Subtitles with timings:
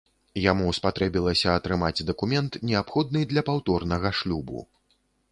[0.43, 4.65] Яму спатрэбілася атрымаць дакумент, неабходны для паўторнага шлюбу.